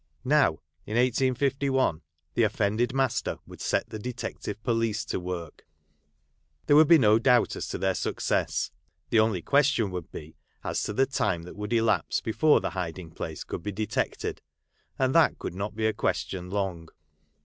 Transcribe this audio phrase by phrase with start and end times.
[0.25, 0.53] Now,
[0.87, 2.01] in 1851,
[2.33, 5.67] the offended master would set the Detective Police to work;
[6.65, 8.71] there would be no doubt as to their success;
[9.11, 13.11] the only question would be as to the time that would elapse before the hiding
[13.11, 14.41] place could be detected,
[14.97, 16.89] and that could not be a question long.